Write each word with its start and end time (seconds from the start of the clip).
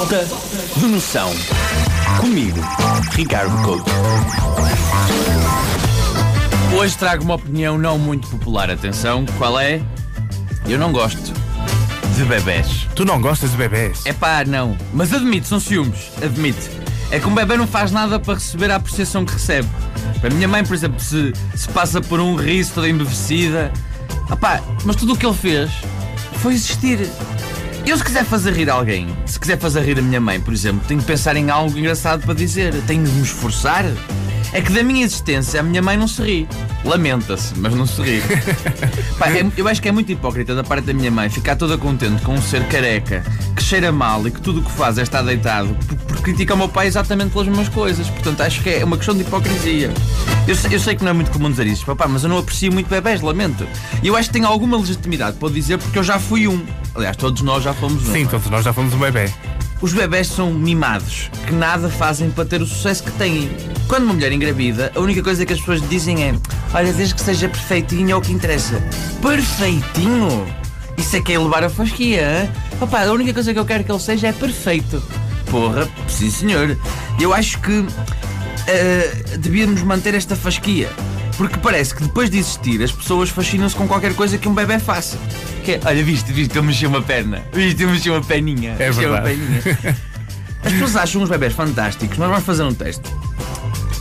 Falta 0.00 0.26
de 0.78 0.86
noção. 0.86 1.30
Comigo, 2.18 2.58
Ricardo 3.12 3.54
Couto. 3.62 3.90
Hoje 6.74 6.96
trago 6.96 7.22
uma 7.22 7.34
opinião 7.34 7.76
não 7.76 7.98
muito 7.98 8.26
popular. 8.28 8.70
Atenção, 8.70 9.26
qual 9.36 9.60
é? 9.60 9.82
Eu 10.66 10.78
não 10.78 10.90
gosto 10.90 11.34
de 12.16 12.24
bebés. 12.24 12.88
Tu 12.96 13.04
não 13.04 13.20
gostas 13.20 13.50
de 13.50 13.58
bebés? 13.58 14.00
É 14.06 14.14
pá, 14.14 14.42
não. 14.42 14.74
Mas 14.94 15.12
admito, 15.12 15.46
são 15.46 15.60
ciúmes. 15.60 16.10
Admito. 16.24 16.70
É 17.10 17.20
que 17.20 17.26
um 17.26 17.34
bebê 17.34 17.58
não 17.58 17.66
faz 17.66 17.92
nada 17.92 18.18
para 18.18 18.32
receber 18.32 18.70
a 18.70 18.76
apreciação 18.76 19.26
que 19.26 19.34
recebe. 19.34 19.68
A 20.22 20.30
minha 20.32 20.48
mãe, 20.48 20.64
por 20.64 20.72
exemplo, 20.72 20.98
se, 20.98 21.34
se 21.54 21.68
passa 21.68 22.00
por 22.00 22.20
um 22.20 22.36
riso 22.36 22.72
toda 22.72 22.88
embevecida. 22.88 23.70
Opá, 24.30 24.62
mas 24.82 24.96
tudo 24.96 25.12
o 25.12 25.16
que 25.18 25.26
ele 25.26 25.36
fez 25.36 25.70
foi 26.40 26.54
existir. 26.54 27.06
Eu, 27.90 27.98
se 27.98 28.04
quiser 28.04 28.24
fazer 28.24 28.52
rir 28.52 28.70
alguém, 28.70 29.08
se 29.26 29.38
quiser 29.40 29.58
fazer 29.58 29.80
rir 29.80 29.98
a 29.98 30.02
minha 30.02 30.20
mãe, 30.20 30.40
por 30.40 30.54
exemplo, 30.54 30.80
tenho 30.86 31.00
de 31.00 31.06
pensar 31.06 31.34
em 31.36 31.50
algo 31.50 31.76
engraçado 31.76 32.24
para 32.24 32.34
dizer. 32.34 32.72
Tenho 32.86 33.02
de 33.02 33.10
me 33.10 33.22
esforçar. 33.22 33.84
É 34.52 34.60
que 34.60 34.72
da 34.72 34.82
minha 34.82 35.04
existência 35.04 35.58
a 35.60 35.62
minha 35.62 35.80
mãe 35.82 35.96
não 35.96 36.06
se 36.08 36.22
ri. 36.22 36.48
Lamenta-se, 36.84 37.52
mas 37.58 37.74
não 37.74 37.86
se 37.86 38.00
ri. 38.02 38.22
Pá, 39.18 39.28
é- 39.30 39.44
eu 39.56 39.66
acho 39.68 39.82
que 39.82 39.88
é 39.88 39.92
muito 39.92 40.10
hipócrita 40.10 40.54
da 40.54 40.62
parte 40.62 40.84
da 40.84 40.92
minha 40.94 41.10
mãe 41.10 41.28
ficar 41.30 41.56
toda 41.56 41.76
contente 41.78 42.22
com 42.22 42.34
um 42.34 42.40
ser 42.42 42.64
careca, 42.68 43.24
que 43.56 43.62
cheira 43.62 43.90
mal 43.92 44.24
e 44.26 44.30
que 44.30 44.40
tudo 44.40 44.60
o 44.60 44.64
que 44.64 44.70
faz 44.72 44.96
é 44.98 45.02
estar 45.02 45.22
deitado, 45.22 45.76
por, 45.86 45.96
por 45.98 46.16
criticar 46.22 46.56
o 46.56 46.58
meu 46.58 46.68
pai 46.68 46.86
exatamente 46.88 47.30
pelas 47.32 47.46
mesmas 47.48 47.68
coisas. 47.68 48.08
Portanto, 48.08 48.40
acho 48.42 48.60
que 48.62 48.70
é 48.70 48.84
uma 48.84 48.96
questão 48.96 49.14
de 49.16 49.22
hipocrisia. 49.22 49.92
Eu, 50.48 50.54
sei- 50.56 50.74
eu 50.74 50.80
sei 50.80 50.94
que 50.96 51.02
não 51.04 51.10
é 51.10 51.14
muito 51.14 51.30
comum 51.30 51.50
dizer 51.50 51.66
isso, 51.66 51.84
papá, 51.86 52.06
mas 52.08 52.22
eu 52.24 52.28
não 52.28 52.38
aprecio 52.38 52.72
muito 52.72 52.88
bebés, 52.88 53.20
lamento. 53.20 53.66
E 54.02 54.06
eu 54.08 54.16
acho 54.16 54.28
que 54.28 54.32
tenho 54.32 54.46
alguma 54.46 54.76
legitimidade 54.78 55.36
para 55.38 55.48
dizer 55.50 55.78
porque 55.78 55.98
eu 55.98 56.04
já 56.04 56.18
fui 56.20 56.46
um. 56.48 56.64
Aliás, 56.94 57.16
todos 57.16 57.42
nós 57.42 57.62
já 57.62 57.72
fomos 57.72 58.08
um. 58.08 58.12
Sim, 58.12 58.26
todos 58.26 58.48
nós 58.50 58.64
já 58.64 58.72
fomos 58.72 58.92
um 58.94 58.98
bebê. 58.98 59.32
Os 59.80 59.92
bebés 59.94 60.26
são 60.26 60.52
mimados, 60.52 61.30
que 61.46 61.54
nada 61.54 61.88
fazem 61.88 62.30
para 62.30 62.44
ter 62.44 62.60
o 62.60 62.66
sucesso 62.66 63.02
que 63.02 63.10
têm. 63.12 63.50
Quando 63.88 64.04
uma 64.04 64.12
mulher 64.14 64.30
engravida, 64.30 64.92
a 64.94 65.00
única 65.00 65.22
coisa 65.22 65.46
que 65.46 65.52
as 65.52 65.58
pessoas 65.58 65.80
dizem 65.88 66.22
é: 66.22 66.34
Olha, 66.74 66.92
desde 66.92 67.14
que 67.14 67.20
seja 67.20 67.48
perfeitinho 67.48 68.10
é 68.10 68.14
o 68.14 68.20
que 68.20 68.32
interessa. 68.32 68.82
Perfeitinho? 69.22 70.46
Isso 70.98 71.16
é 71.16 71.20
que 71.22 71.32
é 71.32 71.38
levar 71.38 71.64
a 71.64 71.70
fasquia, 71.70 72.42
hein? 72.42 72.50
Opa, 72.80 73.00
a 73.02 73.12
única 73.12 73.32
coisa 73.32 73.54
que 73.54 73.58
eu 73.58 73.64
quero 73.64 73.84
que 73.84 73.90
ele 73.90 74.00
seja 74.00 74.28
é 74.28 74.32
perfeito. 74.32 75.02
Porra, 75.50 75.88
sim 76.06 76.30
senhor. 76.30 76.76
Eu 77.18 77.32
acho 77.32 77.58
que 77.60 77.86
eh, 78.66 79.24
devíamos 79.38 79.82
manter 79.82 80.14
esta 80.14 80.36
fasquia. 80.36 80.90
Porque 81.40 81.56
parece 81.56 81.94
que 81.94 82.02
depois 82.02 82.28
de 82.28 82.36
existir, 82.36 82.82
as 82.82 82.92
pessoas 82.92 83.30
fascinam-se 83.30 83.74
com 83.74 83.88
qualquer 83.88 84.14
coisa 84.14 84.36
que 84.36 84.46
um 84.46 84.52
bebê 84.52 84.78
faça. 84.78 85.16
Que 85.64 85.72
é, 85.72 85.80
olha, 85.86 86.04
viste, 86.04 86.30
viste, 86.34 86.58
ele 86.58 86.66
mexeu 86.66 86.90
uma 86.90 87.00
perna. 87.00 87.42
Viste, 87.50 87.82
ele 87.82 87.92
mexeu 87.92 88.12
uma 88.12 88.20
perninha. 88.22 88.76
É 88.78 88.90
verdade. 88.90 89.38
As 90.62 90.70
pessoas 90.70 90.96
acham 90.96 91.22
os 91.22 91.30
bebés 91.30 91.54
fantásticos. 91.54 92.18
Nós 92.18 92.28
vamos 92.28 92.44
fazer 92.44 92.62
um 92.62 92.74
teste. 92.74 93.04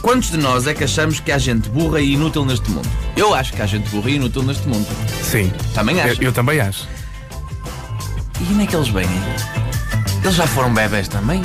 Quantos 0.01 0.31
de 0.31 0.37
nós 0.37 0.67
é 0.67 0.73
que 0.73 0.83
achamos 0.83 1.21
que 1.21 1.31
há 1.31 1.37
gente 1.37 1.69
burra 1.69 2.01
e 2.01 2.11
inútil 2.11 2.43
neste 2.43 2.69
mundo? 2.71 2.89
Eu 3.15 3.33
acho 3.33 3.53
que 3.53 3.61
há 3.61 3.65
gente 3.65 3.89
burra 3.89 4.09
e 4.09 4.15
inútil 4.15 4.43
neste 4.43 4.67
mundo. 4.67 4.85
Sim. 5.23 5.49
Também 5.73 5.97
Eu, 5.97 6.11
acho. 6.11 6.21
eu 6.21 6.33
também 6.33 6.59
acho. 6.59 6.89
E 8.41 8.53
onde 8.53 8.63
é 8.63 8.67
que 8.67 8.75
eles 8.75 8.89
vêm? 8.89 9.07
Eles 10.21 10.35
já 10.35 10.45
foram 10.45 10.73
bebés 10.73 11.07
também? 11.07 11.41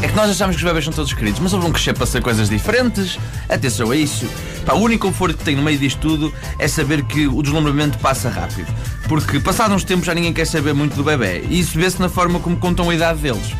É 0.00 0.06
que 0.06 0.14
nós 0.14 0.30
achamos 0.30 0.54
que 0.54 0.62
os 0.62 0.68
bebés 0.68 0.84
são 0.84 0.92
todos 0.94 1.12
queridos, 1.12 1.40
mas 1.40 1.52
eles 1.52 1.62
vão 1.62 1.72
crescer 1.72 1.92
para 1.92 2.06
ser 2.06 2.22
coisas 2.22 2.48
diferentes. 2.48 3.18
Atenção 3.48 3.90
a 3.90 3.96
isso. 3.96 4.26
Pá, 4.64 4.74
o 4.74 4.78
único 4.80 5.08
conforto 5.08 5.36
que 5.36 5.44
tem 5.44 5.56
no 5.56 5.62
meio 5.62 5.76
disto 5.78 5.98
tudo 5.98 6.32
é 6.58 6.68
saber 6.68 7.02
que 7.04 7.26
o 7.26 7.42
deslumbramento 7.42 7.98
passa 7.98 8.28
rápido. 8.28 8.68
Porque, 9.08 9.40
passados 9.40 9.74
uns 9.74 9.84
tempos, 9.84 10.06
já 10.06 10.14
ninguém 10.14 10.32
quer 10.32 10.46
saber 10.46 10.72
muito 10.72 10.94
do 10.94 11.02
bebê. 11.02 11.44
E 11.50 11.58
isso 11.58 11.76
vê-se 11.76 12.00
na 12.00 12.08
forma 12.08 12.38
como 12.38 12.56
contam 12.56 12.88
a 12.90 12.94
idade 12.94 13.18
deles. 13.20 13.52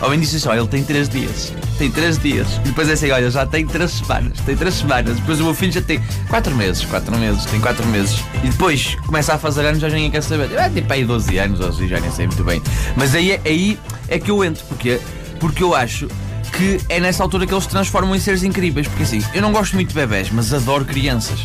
Ao 0.00 0.10
bem 0.10 0.36
assim, 0.36 0.48
olha, 0.48 0.58
ele 0.58 0.68
tem 0.68 0.82
3 0.82 1.08
dias. 1.08 1.52
Tem 1.78 1.90
3 1.90 2.18
dias. 2.18 2.48
E 2.64 2.68
depois 2.68 2.88
é 2.88 2.92
assim, 2.94 3.10
olha, 3.12 3.30
já 3.30 3.46
tem 3.46 3.64
3 3.66 3.90
semanas. 3.90 4.38
Tem 4.44 4.56
3 4.56 4.74
semanas. 4.74 5.16
Depois 5.16 5.40
o 5.40 5.44
meu 5.44 5.54
filho 5.54 5.72
já 5.72 5.80
tem 5.80 6.02
4 6.28 6.54
meses. 6.54 6.84
4 6.84 7.16
meses. 7.16 7.44
Tem 7.46 7.60
4 7.60 7.86
meses. 7.86 8.18
E 8.42 8.48
depois 8.48 8.96
começa 9.06 9.34
a 9.34 9.38
fazer 9.38 9.64
anos, 9.64 9.80
já 9.80 9.88
ninguém 9.88 10.10
quer 10.10 10.22
saber. 10.22 10.48
Tem 10.74 10.82
para 10.82 10.96
aí 10.96 11.04
12 11.04 11.38
anos, 11.38 11.60
ou 11.60 11.68
assim, 11.68 11.86
já 11.88 12.00
nem 12.00 12.10
sei 12.10 12.26
muito 12.26 12.42
bem. 12.44 12.60
Mas 12.96 13.14
aí, 13.14 13.30
é- 13.32 13.40
aí 13.44 13.78
é 14.08 14.18
que 14.18 14.30
eu 14.30 14.44
entro. 14.44 14.64
Porque, 14.66 14.98
porque 15.40 15.62
eu 15.62 15.74
acho 15.74 16.08
que 16.52 16.80
é 16.88 16.98
nessa 16.98 17.22
altura 17.22 17.46
que 17.46 17.52
eles 17.52 17.64
se 17.64 17.70
transformam 17.70 18.14
em 18.14 18.18
seres 18.18 18.42
incríveis. 18.42 18.88
Porque 18.88 19.02
assim, 19.02 19.22
eu 19.34 19.42
não 19.42 19.52
gosto 19.52 19.74
muito 19.74 19.88
de 19.88 19.94
bebés, 19.94 20.30
mas 20.30 20.52
adoro 20.52 20.84
crianças. 20.84 21.40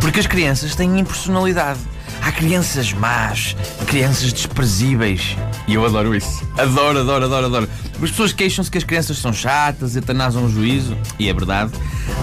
Porque 0.00 0.20
as 0.20 0.26
crianças 0.26 0.74
têm 0.74 0.98
impersonalidade. 0.98 1.80
Há 2.20 2.30
crianças 2.30 2.92
más, 2.92 3.56
crianças 3.86 4.32
desprezíveis. 4.32 5.36
E 5.66 5.74
eu 5.74 5.84
adoro 5.84 6.14
isso. 6.14 6.46
Adoro, 6.56 7.00
adoro, 7.00 7.24
adoro, 7.24 7.46
adoro. 7.46 7.68
As 7.94 8.10
pessoas 8.10 8.32
queixam-se 8.32 8.70
que 8.70 8.78
as 8.78 8.84
crianças 8.84 9.18
são 9.18 9.32
chatas, 9.32 9.96
etanasam 9.96 10.44
o 10.44 10.48
juízo, 10.48 10.96
e 11.18 11.28
é 11.28 11.32
verdade. 11.32 11.72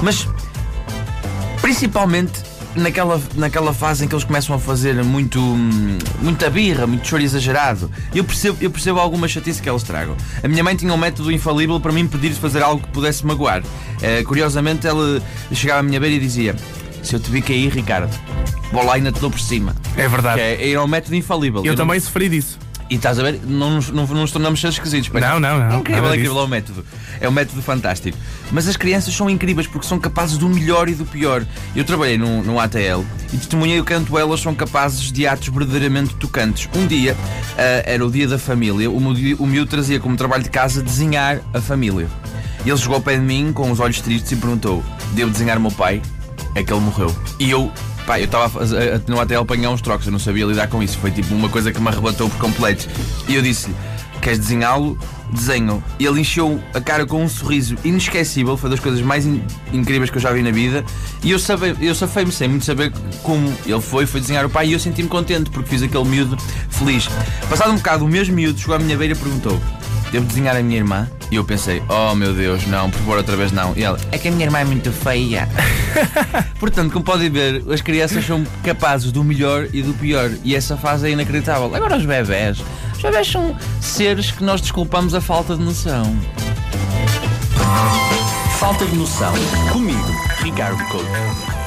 Mas, 0.01 0.27
principalmente 1.61 2.48
naquela, 2.75 3.21
naquela 3.35 3.73
fase 3.73 4.05
em 4.05 4.07
que 4.07 4.13
eles 4.15 4.23
começam 4.23 4.55
a 4.55 4.59
fazer 4.59 5.03
muito, 5.03 5.39
muita 6.21 6.49
birra, 6.49 6.85
muito 6.87 7.07
choro 7.07 7.21
exagerado. 7.23 7.89
Eu 8.13 8.23
percebo, 8.23 8.57
eu 8.61 8.69
percebo 8.69 8.99
alguma 8.99 9.27
chatice 9.27 9.61
que 9.61 9.69
eles 9.69 9.83
tragam. 9.83 10.15
A 10.43 10.47
minha 10.47 10.63
mãe 10.63 10.75
tinha 10.75 10.93
um 10.93 10.97
método 10.97 11.31
infalível 11.31 11.79
para 11.79 11.91
me 11.91 12.01
impedir 12.01 12.29
de 12.29 12.39
fazer 12.39 12.61
algo 12.63 12.81
que 12.81 12.89
pudesse 12.91 13.25
magoar. 13.25 13.63
Eh, 14.01 14.23
curiosamente, 14.23 14.87
ela 14.87 15.21
chegava 15.53 15.79
à 15.79 15.83
minha 15.83 15.99
beira 15.99 16.15
e 16.15 16.19
dizia: 16.19 16.55
Se 17.03 17.15
eu 17.15 17.19
te 17.19 17.29
vi 17.31 17.41
cair, 17.41 17.69
Ricardo, 17.71 18.13
vou 18.71 18.83
lá 18.85 18.93
e 18.93 18.95
ainda 18.97 19.11
te 19.11 19.19
dou 19.19 19.29
por 19.31 19.39
cima. 19.39 19.75
É 19.97 20.07
verdade. 20.07 20.35
Que 20.35 20.41
é, 20.41 20.71
era 20.71 20.83
um 20.83 20.87
método 20.87 21.15
infalível. 21.15 21.61
Eu 21.65 21.71
não- 21.73 21.75
também 21.75 21.99
sofri 21.99 22.29
disso. 22.29 22.57
E 22.89 22.95
estás 22.95 23.19
a 23.19 23.23
ver? 23.23 23.39
Não 23.45 23.75
nos, 23.75 23.89
não, 23.89 24.05
não 24.07 24.21
nos 24.21 24.31
tornamos 24.31 24.59
seres 24.59 24.75
esquisitos. 24.75 25.09
pois 25.09 25.23
Não, 25.23 25.39
não, 25.39 25.59
não. 25.59 25.75
É 25.75 25.79
incrível, 25.79 26.05
é 26.11 26.15
incrível 26.15 26.39
é 26.39 26.43
um 26.43 26.47
método. 26.47 26.85
É 27.21 27.29
um 27.29 27.31
método 27.31 27.61
fantástico. 27.61 28.17
Mas 28.51 28.67
as 28.67 28.75
crianças 28.75 29.13
são 29.13 29.29
incríveis 29.29 29.67
porque 29.67 29.85
são 29.87 29.99
capazes 29.99 30.37
do 30.37 30.49
melhor 30.49 30.89
e 30.89 30.95
do 30.95 31.05
pior. 31.05 31.45
Eu 31.75 31.83
trabalhei 31.83 32.17
num, 32.17 32.41
num 32.41 32.59
ATL 32.59 33.03
e 33.33 33.37
testemunhei 33.37 33.79
o 33.79 33.85
quanto 33.85 34.17
elas 34.17 34.39
são 34.39 34.55
capazes 34.55 35.11
de 35.11 35.27
atos 35.27 35.49
verdadeiramente 35.49 36.15
tocantes. 36.15 36.67
Um 36.75 36.87
dia, 36.87 37.15
ah, 37.57 37.83
era 37.85 38.05
o 38.05 38.09
dia 38.11 38.27
da 38.27 38.39
família, 38.39 38.89
o, 38.89 38.99
miúdo- 38.99 39.43
o 39.43 39.45
miúdo 39.45 39.69
trazia 39.69 39.99
como 39.99 40.15
trabalho 40.17 40.43
de 40.43 40.49
casa 40.49 40.81
desenhar 40.81 41.39
a 41.53 41.61
família. 41.61 42.07
E 42.65 42.69
ele 42.69 42.77
chegou 42.77 42.95
ao 42.95 43.01
pé 43.01 43.15
de 43.15 43.21
mim 43.23 43.51
com 43.53 43.71
os 43.71 43.79
olhos 43.79 44.01
tristes 44.01 44.31
e 44.31 44.35
perguntou: 44.35 44.83
Devo 45.13 45.31
desenhar 45.31 45.57
o 45.57 45.61
meu 45.61 45.71
pai? 45.71 46.01
É 46.55 46.63
que 46.63 46.73
ele 46.73 46.81
morreu. 46.81 47.15
E 47.39 47.49
eu, 47.51 47.71
pá, 48.09 48.19
eu 48.19 48.25
estava 48.25 48.45
a 48.45 48.49
fazer- 48.49 48.93
a- 48.95 49.01
no 49.07 49.39
apanhar 49.39 49.69
uns 49.69 49.81
trocos, 49.81 50.07
eu 50.07 50.11
não 50.11 50.17
sabia 50.17 50.43
lidar 50.43 50.67
com 50.67 50.81
isso. 50.81 50.97
Foi 50.97 51.11
tipo 51.11 51.31
uma 51.35 51.47
coisa 51.47 51.71
que 51.71 51.79
me 51.79 51.89
arrebatou 51.89 52.27
por 52.27 52.39
completo. 52.39 52.87
E 53.27 53.35
eu 53.35 53.41
disse-lhe: 53.43 53.75
Queres 54.19 54.39
desenhá-lo? 54.39 54.97
Desenho. 55.31 55.83
E 55.99 56.07
ele 56.07 56.21
encheu 56.21 56.59
a 56.73 56.81
cara 56.81 57.05
com 57.05 57.23
um 57.23 57.29
sorriso 57.29 57.75
inesquecível, 57.85 58.57
foi 58.57 58.67
das 58.71 58.79
coisas 58.79 58.99
mais 58.99 59.27
in- 59.27 59.43
incríveis 59.71 60.09
que 60.09 60.17
eu 60.17 60.21
já 60.21 60.31
vi 60.31 60.41
na 60.41 60.49
vida. 60.49 60.83
E 61.23 61.29
eu, 61.29 61.37
sabe, 61.37 61.75
eu 61.79 61.93
safei-me 61.93 62.31
sem 62.31 62.47
muito 62.49 62.65
saber 62.65 62.91
como 63.21 63.53
ele 63.63 63.79
foi, 63.79 64.07
foi 64.07 64.19
desenhar 64.19 64.43
o 64.43 64.49
pai 64.49 64.69
e 64.69 64.73
eu 64.73 64.79
senti-me 64.79 65.07
contente 65.07 65.51
porque 65.51 65.69
fiz 65.69 65.83
aquele 65.83 66.03
miúdo 66.05 66.35
feliz. 66.71 67.07
Passado 67.47 67.71
um 67.71 67.75
bocado, 67.75 68.03
o 68.05 68.07
mesmo 68.07 68.33
miúdo 68.35 68.59
chegou 68.59 68.73
à 68.75 68.79
minha 68.79 68.97
beira 68.97 69.13
e 69.13 69.15
perguntou: 69.17 69.61
Devo 70.11 70.25
desenhar 70.25 70.55
a 70.55 70.63
minha 70.63 70.77
irmã? 70.77 71.07
E 71.31 71.35
eu 71.35 71.43
pensei, 71.43 71.83
oh 71.87 72.15
meu 72.15 72.33
Deus, 72.33 72.65
não, 72.65 72.89
por 72.89 72.97
favor, 72.99 73.17
outra 73.17 73.35
vez 73.35 73.51
não. 73.51 73.73
E 73.75 73.83
ela, 73.83 73.99
é 74.11 74.17
que 74.17 74.27
a 74.27 74.31
minha 74.31 74.45
irmã 74.45 74.59
é 74.59 74.65
muito 74.65 74.91
feia. 74.91 75.47
Portanto, 76.59 76.91
como 76.91 77.05
podem 77.05 77.29
ver, 77.29 77.63
as 77.71 77.81
crianças 77.81 78.25
são 78.25 78.43
capazes 78.63 79.11
do 79.11 79.23
melhor 79.23 79.67
e 79.71 79.83
do 79.83 79.93
pior. 79.93 80.31
E 80.43 80.55
essa 80.55 80.75
fase 80.75 81.07
é 81.07 81.11
inacreditável. 81.11 81.73
Agora 81.75 81.97
os 81.97 82.05
bebés. 82.05 82.63
Os 82.95 83.01
bebés 83.01 83.27
são 83.27 83.55
seres 83.79 84.31
que 84.31 84.43
nós 84.43 84.61
desculpamos 84.61 85.13
a 85.13 85.21
falta 85.21 85.55
de 85.55 85.63
noção. 85.63 86.17
Falta 88.57 88.85
de 88.85 88.95
noção. 88.95 89.33
Comigo, 89.71 90.11
Ricardo 90.41 90.83
Couto. 90.89 91.58